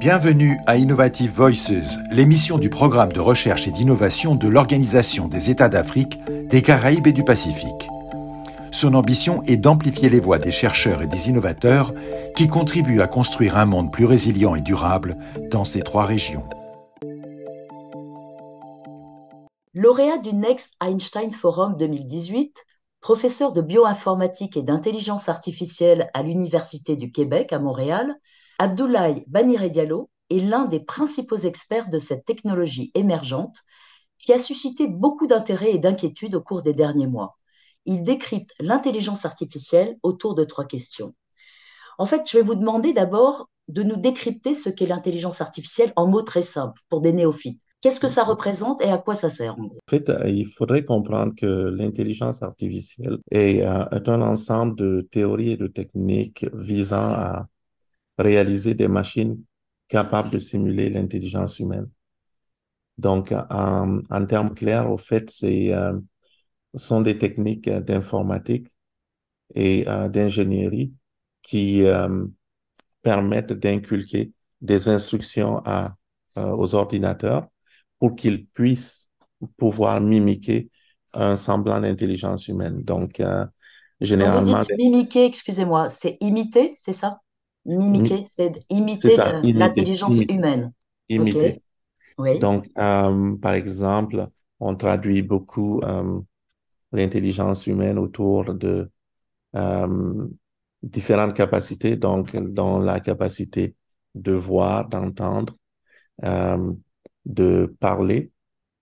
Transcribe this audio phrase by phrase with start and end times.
[0.00, 5.68] Bienvenue à Innovative Voices, l'émission du programme de recherche et d'innovation de l'Organisation des États
[5.68, 6.18] d'Afrique,
[6.50, 7.88] des Caraïbes et du Pacifique.
[8.70, 11.94] Son ambition est d'amplifier les voix des chercheurs et des innovateurs
[12.36, 15.16] qui contribuent à construire un monde plus résilient et durable
[15.50, 16.48] dans ces trois régions.
[19.74, 22.64] Lauréat du Next Einstein Forum 2018,
[23.00, 28.14] professeur de bioinformatique et d'intelligence artificielle à l'Université du Québec à Montréal,
[28.58, 33.58] Abdoulaye Baniré Diallo est l'un des principaux experts de cette technologie émergente
[34.18, 37.36] qui a suscité beaucoup d'intérêt et d'inquiétude au cours des derniers mois.
[37.84, 41.14] Il décrypte l'intelligence artificielle autour de trois questions.
[41.98, 46.06] En fait, je vais vous demander d'abord de nous décrypter ce qu'est l'intelligence artificielle en
[46.06, 47.60] mots très simples pour des néophytes.
[47.80, 51.34] Qu'est-ce que ça représente et à quoi ça sert en, fait, euh, il faudrait comprendre
[51.36, 57.46] que l'intelligence artificielle est, euh, est, un ensemble de théories et de techniques visant à
[58.18, 59.42] réaliser des machines
[59.88, 61.88] capables de simuler l'intelligence humaine.
[62.96, 65.98] Donc, en, en, termes clairs, au fait, c'est euh,
[66.76, 68.68] sont des techniques d'informatique
[69.54, 70.92] et euh, d'ingénierie
[71.42, 72.26] qui euh,
[73.02, 75.94] permettent d'inculquer des instructions à,
[76.38, 77.46] euh, aux ordinateurs
[77.98, 79.10] pour qu'ils puissent
[79.56, 80.70] pouvoir mimiquer
[81.12, 82.82] un semblant d'intelligence humaine.
[82.82, 83.22] Donc,
[84.00, 84.42] généralement...
[84.42, 87.20] Quand vous dites mimiquer, excusez-moi, c'est imiter, c'est ça?
[87.66, 90.72] Mimiquer, c'est imiter l'intelligence humaine.
[91.08, 91.62] Imiter.
[92.18, 92.38] Oui.
[92.38, 94.28] Donc, euh, par exemple,
[94.60, 96.20] on traduit beaucoup euh,
[96.92, 98.90] l'intelligence humaine autour de
[99.56, 100.28] euh,
[100.82, 103.74] différentes capacités, donc dans la capacité
[104.14, 105.56] de voir, d'entendre,
[107.24, 108.30] de parler,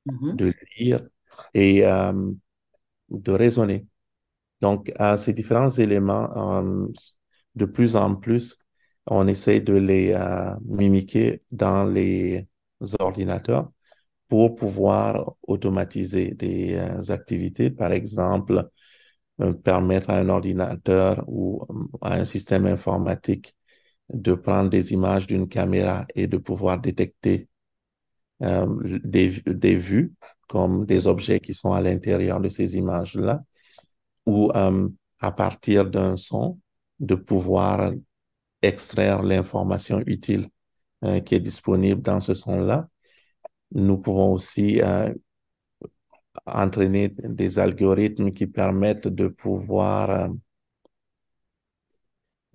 [0.06, 0.36] mm-hmm.
[0.36, 1.00] de lire
[1.54, 1.82] et
[3.08, 3.86] de raisonner.
[4.60, 6.62] Donc, ces différents éléments,
[7.54, 8.61] de plus en plus,
[9.06, 12.46] on essaie de les euh, mimiquer dans les
[13.00, 13.70] ordinateurs
[14.28, 17.70] pour pouvoir automatiser des euh, activités.
[17.70, 18.68] Par exemple,
[19.40, 21.66] euh, permettre à un ordinateur ou
[22.00, 23.56] à un système informatique
[24.12, 27.48] de prendre des images d'une caméra et de pouvoir détecter
[28.40, 30.14] des, des, vues
[30.48, 33.42] comme des objets qui sont à l'intérieur de ces images-là
[34.26, 36.58] ou à partir d'un son
[36.98, 37.92] de pouvoir
[38.62, 40.48] extraire l'information utile
[41.04, 42.88] euh, qui est disponible dans ce son-là.
[43.72, 45.12] Nous pouvons aussi euh,
[46.46, 50.30] entraîner des algorithmes qui permettent de pouvoir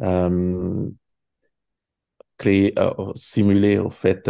[0.01, 0.90] euh,
[2.38, 2.74] créer,
[3.16, 4.29] simuler au fait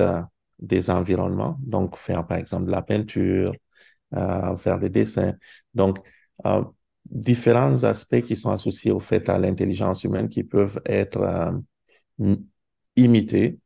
[0.59, 3.53] des environnements, donc faire par exemple de la peinture,
[4.11, 5.33] faire des dessins.
[5.73, 5.99] Donc,
[7.05, 11.61] différents aspects qui sont associés au fait à l'intelligence humaine qui peuvent être
[12.22, 12.35] euh,
[12.95, 13.59] imités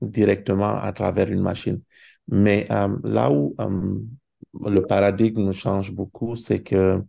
[0.00, 1.82] directement à travers une machine.
[2.28, 3.98] Mais euh, là où euh,
[4.68, 7.02] le paradigme change beaucoup, c'est que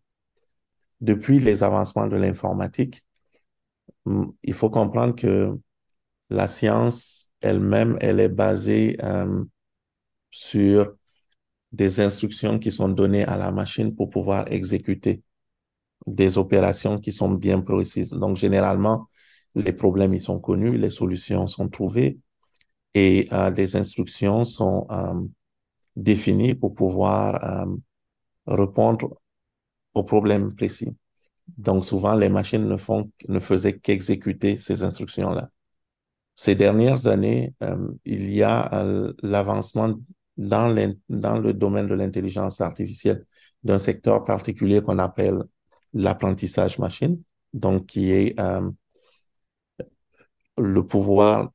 [1.02, 3.04] depuis les avancements de l'informatique,
[4.06, 5.58] mm, il faut comprendre que
[6.30, 9.44] la science elle-même, elle est basée euh,
[10.32, 10.96] sur
[11.72, 15.24] des instructions qui sont données à la machine pour pouvoir exécuter
[16.08, 18.12] des opérations qui sont bien précises.
[18.12, 19.10] Donc, généralement,
[19.58, 22.20] les problèmes, ils sont connus, les solutions sont trouvées
[22.94, 25.14] et euh, les instructions sont euh,
[25.96, 27.76] définies pour pouvoir euh,
[28.46, 29.20] répondre
[29.94, 30.96] aux problèmes précis.
[31.58, 35.50] Donc, souvent, les machines ne, faisaient qu'exécuter ces instructions-là.
[36.36, 37.56] Ces dernières années,
[38.06, 38.86] il y a
[39.24, 39.96] l'avancement
[40.36, 43.26] dans, dans le domaine de l'intelligence artificielle
[43.64, 45.42] d'un secteur particulier qu'on appelle
[45.94, 47.20] l'apprentissage machine,
[47.54, 48.36] donc qui est
[50.58, 51.52] le pouvoir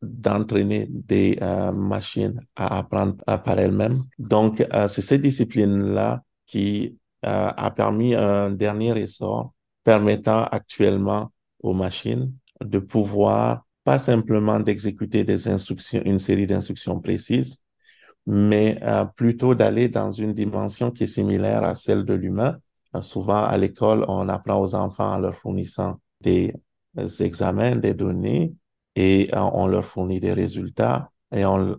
[0.00, 4.04] d'entraîner des euh, machines à apprendre par elles-mêmes.
[4.18, 6.96] Donc, euh, c'est cette discipline-là qui
[7.26, 12.32] euh, a permis un dernier essor permettant actuellement aux machines
[12.64, 17.58] de pouvoir pas simplement d'exécuter des instructions, une série d'instructions précises,
[18.26, 18.78] mais
[19.16, 22.58] plutôt d'aller dans une dimension qui est similaire à celle de l'humain,
[23.02, 26.54] Souvent, à l'école, on apprend aux enfants en leur fournissant des
[26.96, 28.54] examens, des données,
[28.96, 31.76] et euh, on leur fournit des résultats, et on,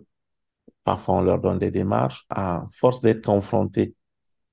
[0.84, 2.24] parfois on leur donne des démarches.
[2.30, 3.94] À force d'être confrontés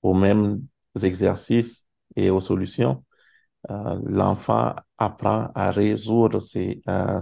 [0.02, 0.62] aux mêmes
[1.02, 3.04] exercices et aux solutions,
[3.70, 7.22] euh, l'enfant apprend à résoudre ces, euh,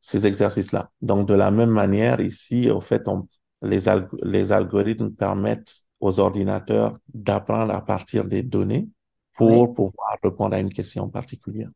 [0.00, 0.90] ces exercices-là.
[1.00, 3.02] Donc, de la même manière, ici, au fait,
[3.62, 3.80] les,
[4.22, 8.88] les algorithmes permettent aux ordinateurs d'apprendre à partir des données
[9.38, 11.70] pour pouvoir répondre à une question particulière.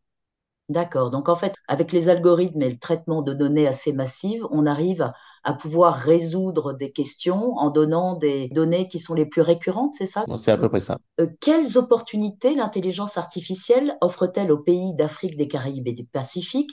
[0.68, 1.10] D'accord.
[1.10, 5.12] Donc en fait, avec les algorithmes et le traitement de données assez massives, on arrive
[5.44, 10.06] à pouvoir résoudre des questions en donnant des données qui sont les plus récurrentes, c'est
[10.06, 10.24] ça?
[10.36, 10.98] C'est à peu près ça.
[11.20, 16.70] Euh, quelles opportunités l'intelligence artificielle offre-t-elle aux pays d'Afrique, des Caraïbes et du Pacifique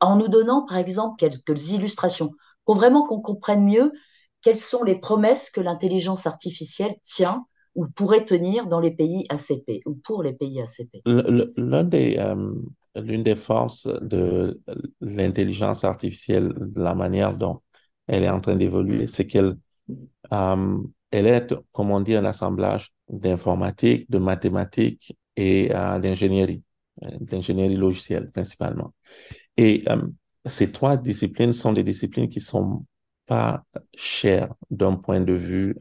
[0.00, 2.30] en nous donnant, par exemple, quelques illustrations,
[2.64, 3.92] qu'on vraiment qu'on comprenne mieux
[4.42, 7.46] quelles sont les promesses que l'intelligence artificielle tient
[7.76, 11.02] ou pourrait tenir dans les pays ACP ou pour les pays ACP.
[11.04, 12.52] L'un des, euh,
[12.96, 14.60] l'une des forces de
[15.00, 17.60] l'intelligence artificielle, la manière dont
[18.08, 19.56] elle est en train d'évoluer, c'est qu'elle
[20.32, 20.78] euh,
[21.10, 26.62] elle est, comme on dit, un assemblage d'informatique, de mathématiques et euh, d'ingénierie,
[27.20, 28.94] d'ingénierie logicielle principalement.
[29.58, 29.84] Et
[30.46, 32.84] ces trois disciplines sont des disciplines qui sont
[33.26, 33.64] pas
[33.94, 35.76] chères d'un point de vue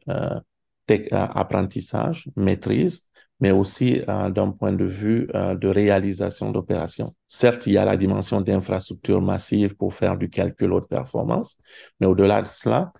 [1.11, 3.07] apprentissage, maîtrise,
[3.39, 7.13] mais aussi euh, d'un point de vue euh, de réalisation d'opérations.
[7.27, 11.57] Certes, il y a la dimension d'infrastructure massive pour faire du calcul haute performance,
[11.99, 12.93] mais au-delà de cela,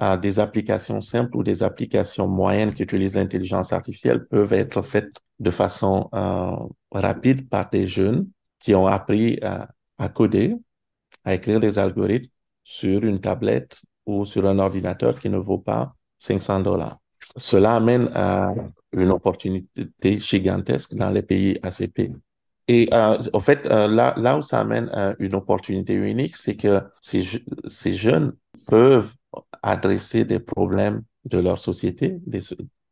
[0.00, 5.20] euh, des applications simples ou des applications moyennes qui utilisent l'intelligence artificielle peuvent être faites
[5.40, 6.08] de façon
[6.92, 8.28] rapide par des jeunes
[8.60, 10.54] qui ont appris à coder,
[11.24, 12.30] à écrire des algorithmes
[12.64, 17.01] sur une tablette ou sur un ordinateur qui ne vaut pas 500 dollars.
[17.36, 18.54] Cela amène à
[18.92, 22.12] une opportunité gigantesque dans les pays ACP.
[22.68, 26.56] Et euh, en fait, euh, là, là où ça amène euh, une opportunité unique, c'est
[26.56, 27.24] que ces,
[27.66, 28.34] ces jeunes
[28.66, 29.12] peuvent
[29.62, 32.40] adresser des problèmes de leur société, des,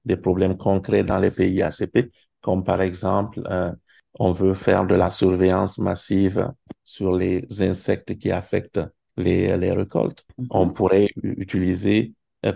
[0.05, 2.11] des problèmes concrets dans les pays ACP,
[2.41, 3.73] comme par exemple, euh,
[4.19, 6.53] on veut faire de la surveillance massive
[6.85, 8.81] sur les insectes qui affectent
[9.17, 10.27] les, les récoltes.
[10.51, 10.73] On mm-hmm.
[10.73, 12.15] pourrait utiliser,
[12.47, 12.53] euh,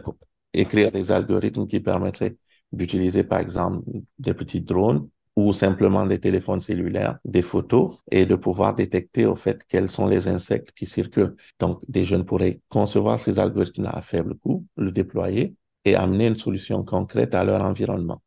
[0.54, 2.36] écrire des algorithmes qui permettraient
[2.72, 3.84] d'utiliser par exemple
[4.18, 9.34] des petits drones ou simplement des téléphones cellulaires, des photos et de pouvoir détecter au
[9.34, 11.34] fait quels sont les insectes qui circulent.
[11.58, 16.36] Donc, des jeunes pourraient concevoir ces algorithmes à faible coût, le déployer et amener une
[16.36, 18.22] solution concrète à leur environnement.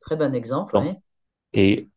[0.00, 0.76] très bon exemple.
[0.78, 0.96] oui.
[1.52, 1.88] Et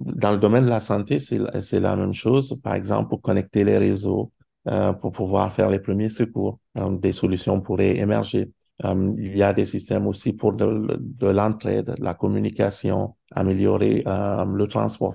[0.00, 2.56] dans le domaine de la santé, c'est la même chose.
[2.62, 4.32] Par exemple, pour connecter les réseaux,
[4.68, 8.50] euh, pour pouvoir faire les premiers secours, euh, des solutions pourraient émerger.
[8.84, 14.66] Euh, il y a des systèmes aussi pour de, de l'entraide, la communication, améliorer le
[14.66, 15.14] transport,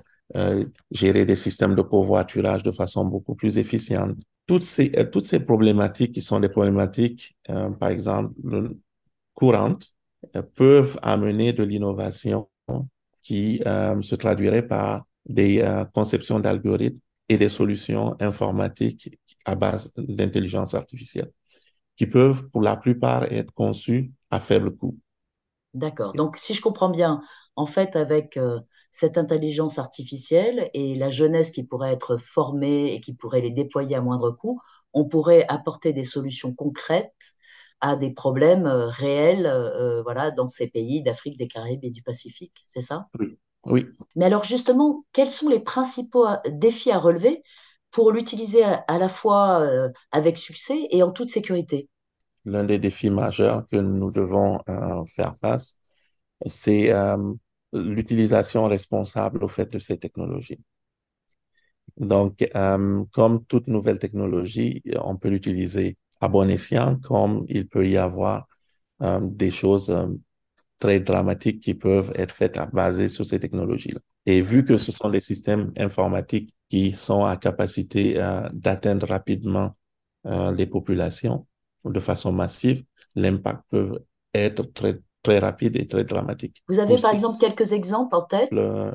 [0.92, 4.18] gérer des systèmes de covoiturage de façon beaucoup plus efficiente.
[4.48, 7.36] Toutes ces problématiques qui sont des problématiques,
[7.80, 8.34] par exemple,
[9.34, 9.88] courantes,
[10.56, 12.48] peuvent amener de l'innovation
[13.22, 13.62] qui
[14.02, 15.64] se traduirait par des
[15.94, 17.00] conceptions d'algorithmes
[17.30, 21.32] et des solutions informatiques à base d'intelligence artificielle
[21.96, 24.98] qui peuvent pour la plupart être conçus à faible coût.
[25.74, 26.14] D'accord.
[26.14, 27.22] Donc, si je comprends bien,
[27.58, 28.60] en fait, avec euh,
[28.92, 33.96] cette intelligence artificielle et la jeunesse qui pourrait être formée et qui pourrait les déployer
[33.96, 34.62] à moindre coût,
[34.94, 37.34] on pourrait apporter des solutions concrètes
[37.82, 42.02] à des problèmes euh, réels euh, voilà, dans ces pays d'Afrique, des Caraïbes et du
[42.02, 42.56] Pacifique.
[42.66, 43.08] C'est ça?
[43.20, 43.38] Oui.
[43.66, 43.86] oui.
[44.16, 47.44] Mais alors, justement, quels sont les principaux défis à relever
[47.96, 51.88] pour l'utiliser à, la fois euh, avec succès et en toute sécurité
[52.44, 55.78] L'un des défis majeurs que nous devons euh, faire face,
[56.46, 57.16] c'est euh,
[57.72, 60.60] l'utilisation responsable au fait de ces technologies.
[61.96, 62.46] Donc,
[63.14, 68.48] comme toute nouvelle technologie, on peut l'utiliser à bon escient, comme il peut y avoir
[69.22, 69.96] des choses
[70.80, 74.02] très dramatiques qui peuvent être faites à baser sur ces technologies-là.
[74.26, 79.76] Et vu que ce sont des systèmes informatiques qui sont à capacité euh, d'atteindre rapidement
[80.26, 81.46] euh, les populations
[81.84, 82.84] de façon massive,
[83.16, 84.00] l'impact peut
[84.34, 86.62] être très très rapide et très dramatique.
[86.68, 88.50] Vous avez par exemple quelques exemples en tête?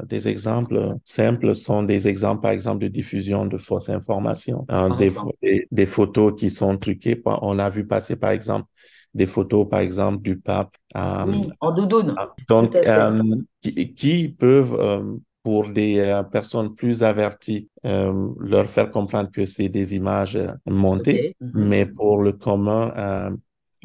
[0.06, 5.10] Des exemples simples sont des exemples par exemple de diffusion de fausses informations, hein, des,
[5.42, 7.20] des, des, photos qui sont truquées.
[7.24, 8.68] On a vu passer par exemple
[9.14, 10.74] des photos, par exemple, du pape.
[10.96, 12.14] Euh, oui, en doudoune.
[12.48, 13.22] Donc, euh,
[13.60, 19.94] qui, qui, peuvent, euh, pour des personnes plus averties, leur faire comprendre que c'est des
[19.94, 21.68] images montées, mhm.
[21.68, 23.32] mais pour le commun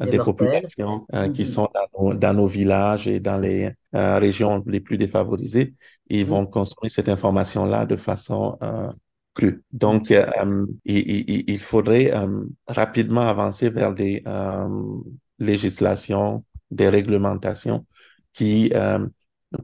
[0.00, 1.48] des populations qui mhm.
[1.48, 5.74] sont dans nos, dans nos, villages et dans les régions les plus défavorisées,
[6.08, 6.30] ils mhm.
[6.30, 8.58] vont construire cette information-là de façon
[9.72, 14.68] donc, euh, il, il, faudrait euh, rapidement avancer vers des euh,
[15.38, 17.86] législations, des réglementations
[18.32, 18.70] qui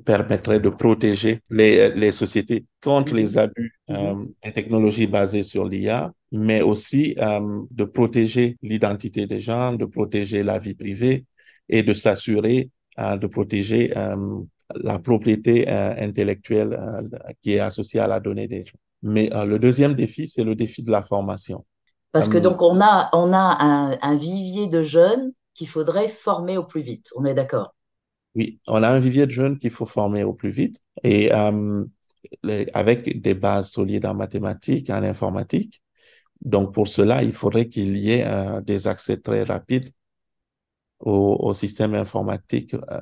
[0.05, 6.63] permettraient de protéger les, les sociétés contre les abus des technologies basées sur l'IA, mais
[6.63, 11.25] aussi de protéger l'identité des gens, de protéger la vie privée
[11.69, 13.93] et de s'assurer de protéger
[14.75, 16.79] la propriété intellectuelle
[17.43, 18.79] qui est associée à la donnée des gens.
[19.03, 21.65] Mais le deuxième défi, c'est le défi de la formation.
[22.13, 26.59] Parce que donc on a, on a un, un vivier de jeunes qu'il faudrait former
[26.59, 27.09] au plus vite.
[27.17, 27.75] On est d'accord?
[28.35, 31.85] Oui, on a un vivier de jeunes qu'il faut former au plus vite et euh,
[32.75, 35.83] avec des bases solides en mathématiques, en informatique.
[36.41, 39.91] Donc pour cela, il faudrait qu'il y ait euh, des accès très rapides
[41.01, 43.01] au, système informatique euh,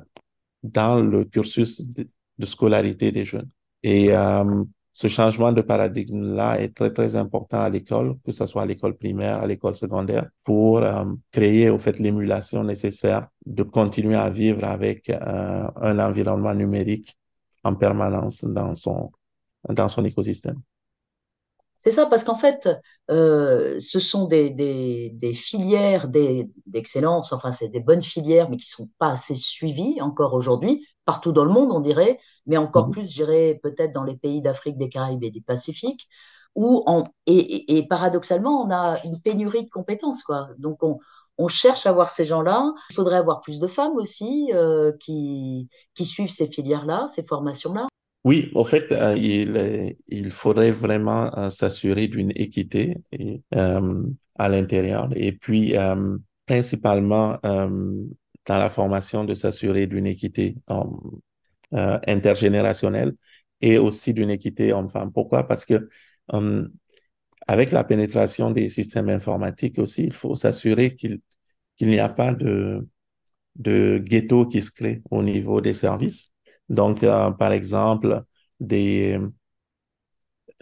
[0.63, 2.07] dans le cursus de,
[2.37, 3.49] de, scolarité des jeunes.
[3.83, 8.63] Et euh, ce changement de paradigme-là est très, très important à l'école, que ce soit
[8.63, 14.15] à l'école primaire, à l'école secondaire, pour euh, créer, au fait, l'émulation nécessaire de continuer
[14.15, 17.17] à vivre avec euh, un environnement numérique
[17.63, 19.11] en permanence dans son,
[19.69, 20.61] dans son écosystème.
[21.83, 22.69] C'est ça, parce qu'en fait,
[23.09, 26.07] euh, ce sont des, des, des filières
[26.67, 30.87] d'excellence, enfin, c'est des bonnes filières, mais qui ne sont pas assez suivies encore aujourd'hui,
[31.05, 32.91] partout dans le monde, on dirait, mais encore mmh.
[32.91, 36.07] plus, je dirais, peut-être dans les pays d'Afrique, des Caraïbes et du Pacifique,
[36.53, 40.49] où, on, et, et, paradoxalement, on a une pénurie de compétences, quoi.
[40.59, 40.99] Donc, on,
[41.39, 42.73] on cherche à voir ces gens-là.
[42.91, 47.87] Il faudrait avoir plus de femmes aussi euh, qui, qui suivent ces filières-là, ces formations-là.
[48.23, 52.97] Oui, au fait, euh, il, il faudrait vraiment euh, s'assurer d'une équité
[53.55, 54.03] euh,
[54.37, 55.73] à l'intérieur et puis
[56.45, 60.55] principalement dans la formation de s'assurer d'une équité
[61.71, 63.13] intergénérationnelle
[63.61, 65.11] et aussi d'une équité homme-femme.
[65.11, 65.47] Pourquoi?
[65.47, 65.89] Parce que
[67.47, 71.19] avec la pénétration des systèmes informatiques aussi, il faut s'assurer qu'il
[71.77, 72.87] qu'il n'y a pas de,
[73.57, 76.30] de ghetto qui se crée au niveau des services
[76.71, 78.23] donc, euh, par exemple,
[78.61, 79.19] des,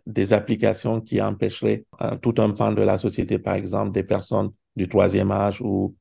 [0.08, 4.50] des applications qui empêcheraient euh, tout un pan de la société, par exemple, des personnes
[4.76, 5.96] du troisième âge ou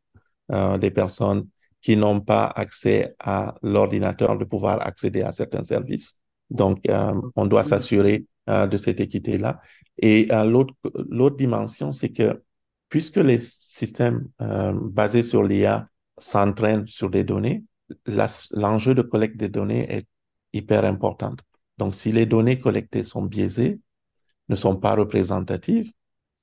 [0.50, 1.46] euh, des personnes
[1.82, 6.18] qui n'ont pas accès à l'ordinateur de pouvoir accéder à certains services.
[6.48, 6.82] Donc,
[7.36, 9.60] on doit s'assurer de cette équité-là.
[9.98, 10.72] Et l'autre,
[11.10, 12.42] l'autre dimension, c'est que
[12.88, 17.62] puisque les systèmes basés sur l'IA s'entraînent sur des données,
[18.52, 20.06] l'enjeu de collecte des données est
[20.52, 21.34] hyper important.
[21.78, 23.80] Donc, si les données collectées sont biaisées,
[24.48, 25.92] ne sont pas représentatives,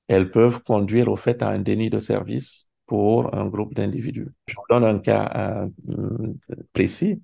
[0.08, 4.28] elles peuvent conduire au fait à un déni de service pour un groupe d'individus.
[4.46, 6.32] Je vous donne un cas euh,
[6.72, 7.20] précis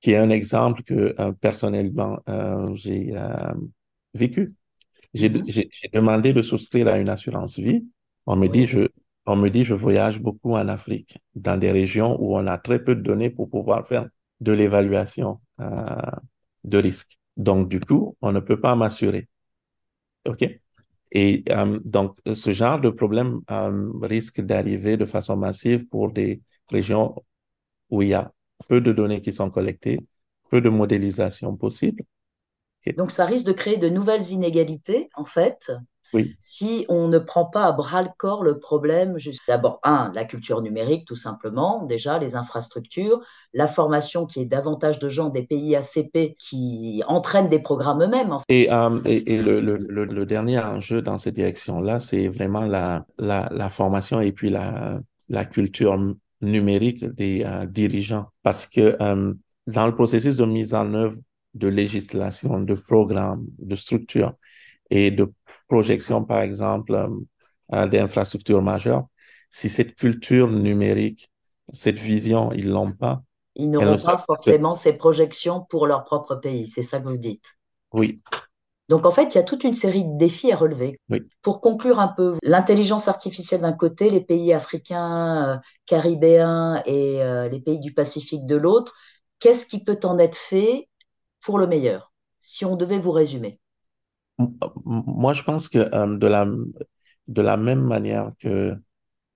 [0.00, 3.12] qui est un exemple que euh, personnellement euh, j'ai
[4.14, 4.54] vécu.
[5.14, 5.68] Mm-hmm.
[5.70, 7.84] J'ai demandé de souscrire à une assurance vie.
[8.26, 8.88] On me dit je
[9.26, 12.82] on me dit, je voyage beaucoup en Afrique, dans des régions où on a très
[12.82, 14.08] peu de données pour pouvoir faire
[14.40, 15.84] de l'évaluation euh,
[16.64, 17.18] de risque.
[17.36, 19.28] Donc, du coup, on ne peut pas m'assurer.
[20.26, 20.48] OK?
[21.12, 26.42] Et euh, donc, ce genre de problème euh, risque d'arriver de façon massive pour des
[26.70, 27.14] régions
[27.90, 28.32] où il y a
[28.68, 30.00] peu de données qui sont collectées,
[30.50, 32.04] peu de modélisation possible.
[32.96, 35.70] Donc, ça risque de créer de nouvelles inégalités, en fait,
[36.38, 40.62] si on ne prend pas à bras le corps le problème, d'abord, un, la culture
[40.62, 43.20] numérique, tout simplement, déjà, les infrastructures,
[43.54, 48.36] la formation qui est davantage de gens des pays ACP qui entraînent des programmes eux-mêmes.
[48.48, 53.48] Et, euh, et, le, le, le, dernier enjeu dans cette direction-là, c'est vraiment la, la,
[53.52, 55.98] la, formation et puis la, la culture
[56.40, 58.26] numérique des euh, dirigeants.
[58.42, 59.34] Parce que euh,
[59.66, 61.16] dans le processus de mise en œuvre
[61.54, 64.34] de législation, de programmes, de structures
[64.90, 65.32] et de
[65.70, 67.08] projection, par exemple,
[67.72, 69.06] euh, d'infrastructures majeures,
[69.50, 71.30] si cette culture numérique,
[71.72, 73.22] cette vision, ils l'ont pas.
[73.54, 77.46] Ils n'auront pas forcément ces projections pour leur propre pays, c'est ça que vous dites?
[77.92, 78.20] Oui.
[78.88, 80.98] Donc en fait, il y a toute une série de défis à relever.
[81.08, 81.22] Oui.
[81.42, 87.48] Pour conclure un peu, l'intelligence artificielle d'un côté, les pays africains, euh, caribéens et euh,
[87.48, 88.94] les pays du Pacifique de l'autre,
[89.38, 90.88] qu'est-ce qui peut en être fait
[91.40, 93.60] pour le meilleur, si on devait vous résumer
[94.84, 96.46] moi, je pense que euh, de, la,
[97.28, 98.74] de la même manière que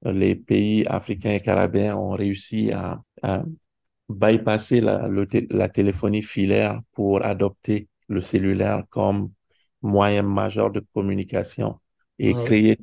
[0.03, 3.43] les pays africains et caribéens ont réussi à, à
[4.09, 5.09] bypasser la,
[5.51, 9.33] la téléphonie filaire pour adopter le cellulaire comme
[9.81, 11.81] moyen majeur de communication
[12.19, 12.79] et créer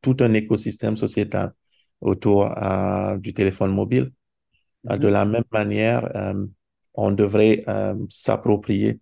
[0.00, 1.52] tout un écosystème sociétal
[2.00, 4.12] autour euh, du téléphone mobile.
[4.84, 4.98] Mm-hmm.
[4.98, 6.46] De la même manière, euh,
[6.94, 7.62] on devrait
[8.08, 9.00] s'approprier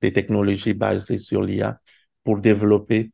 [0.00, 1.80] des technologies basées sur l'IA
[2.28, 3.10] pour développer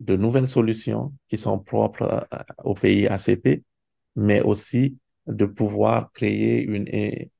[0.00, 2.28] de nouvelles solutions qui sont propres
[2.62, 3.64] au pays ACP,
[4.16, 7.30] mais aussi de pouvoir créer une, et,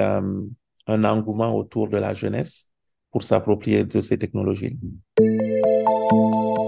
[0.00, 0.40] euh,
[0.88, 2.68] un engouement autour de la jeunesse
[3.12, 4.76] pour s'approprier de ces technologies.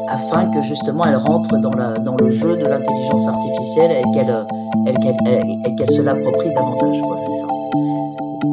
[0.06, 4.46] Afin que justement elle rentre dans, la, dans le jeu de l'intelligence artificielle et qu'elle
[4.86, 7.48] elle, qu elle, qu se l'approprie davantage, c'est ça.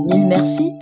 [0.07, 0.78] Mille merci